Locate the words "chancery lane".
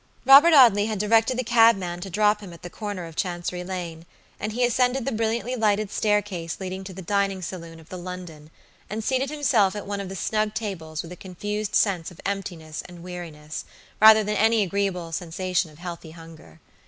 3.15-4.07